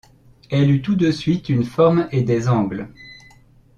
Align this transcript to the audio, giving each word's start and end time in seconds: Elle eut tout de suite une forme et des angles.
Elle 0.49 0.71
eut 0.71 0.81
tout 0.81 0.95
de 0.95 1.11
suite 1.11 1.47
une 1.49 1.63
forme 1.63 2.07
et 2.11 2.23
des 2.23 2.49
angles. 2.49 2.89